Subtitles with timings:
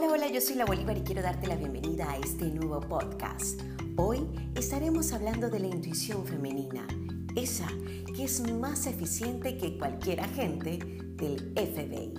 [0.00, 3.60] yo soy la Bolívar y quiero darte la bienvenida a este nuevo podcast.
[3.96, 6.86] Hoy estaremos hablando de la intuición femenina,
[7.34, 7.66] esa
[8.14, 10.78] que es más eficiente que cualquier agente
[11.16, 12.14] del FBI.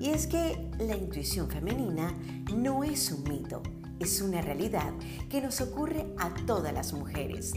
[0.00, 2.12] Y es que la intuición femenina
[2.54, 3.62] no es un mito,
[4.00, 4.92] es una realidad
[5.28, 7.52] que nos ocurre a todas las mujeres.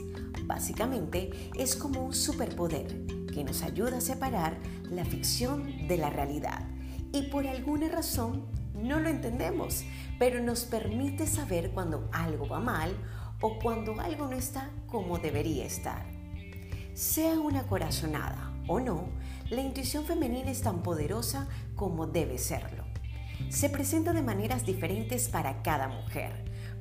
[0.46, 4.60] Básicamente es como un superpoder que nos ayuda a separar
[4.92, 6.68] la ficción de la realidad
[7.12, 9.84] y por alguna razón no lo entendemos,
[10.20, 12.96] pero nos permite saber cuando algo va mal
[13.42, 16.06] o cuando algo no está como debería estar.
[16.94, 19.10] Sea una corazonada o no,
[19.50, 22.84] la intuición femenina es tan poderosa como debe serlo.
[23.50, 26.32] Se presenta de maneras diferentes para cada mujer,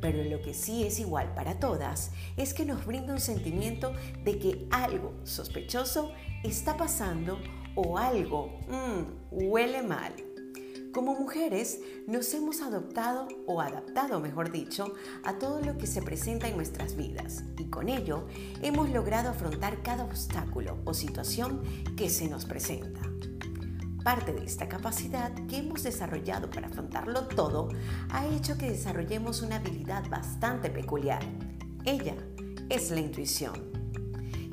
[0.01, 3.93] pero lo que sí es igual para todas es que nos brinda un sentimiento
[4.25, 6.13] de que algo sospechoso
[6.45, 7.39] está pasando
[7.75, 10.13] o algo mmm, huele mal.
[10.93, 14.93] Como mujeres nos hemos adoptado o adaptado, mejor dicho,
[15.25, 18.27] a todo lo que se presenta en nuestras vidas y con ello
[18.61, 21.63] hemos logrado afrontar cada obstáculo o situación
[21.97, 23.01] que se nos presenta.
[24.05, 27.69] Parte de esta capacidad que hemos desarrollado para afrontarlo todo
[28.11, 31.23] ha hecho que desarrollemos una habilidad bastante peculiar.
[31.87, 32.17] Ella
[32.69, 33.55] es la intuición.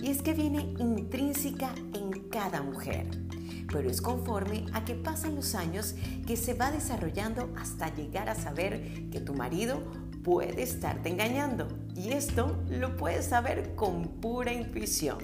[0.02, 3.28] Y es que viene intrínseca en cada mujer
[3.72, 8.36] pero es conforme a que pasan los años que se va desarrollando hasta llegar a
[8.36, 9.84] saber que tu marido
[10.23, 11.67] puede estarte engañando.
[11.95, 15.20] Y esto lo puedes saber con pura intuición.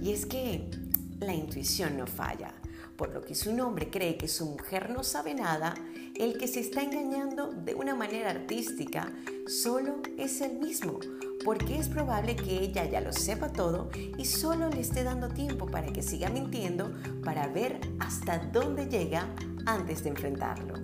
[0.00, 0.68] Y es que
[1.20, 2.52] la intuición no falla.
[2.96, 5.74] Por lo que su hombre cree que su mujer no sabe nada,
[6.14, 9.12] el que se está engañando de una manera artística
[9.48, 11.00] solo es el mismo,
[11.44, 15.66] porque es probable que ella ya lo sepa todo y solo le esté dando tiempo
[15.66, 16.92] para que siga mintiendo
[17.24, 19.28] para ver hasta dónde llega
[19.66, 20.74] antes de enfrentarlo.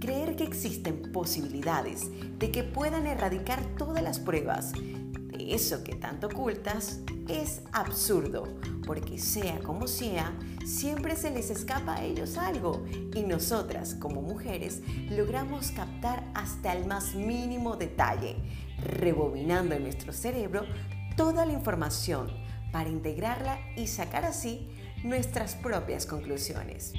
[0.00, 2.06] Creer que existen posibilidades
[2.38, 4.72] de que puedan erradicar todas las pruebas
[5.54, 8.44] eso que tanto ocultas es absurdo,
[8.86, 10.32] porque sea como sea,
[10.64, 16.86] siempre se les escapa a ellos algo y nosotras como mujeres logramos captar hasta el
[16.86, 18.36] más mínimo detalle,
[18.82, 20.64] rebobinando en nuestro cerebro
[21.16, 22.28] toda la información
[22.72, 24.68] para integrarla y sacar así
[25.02, 26.92] nuestras propias conclusiones.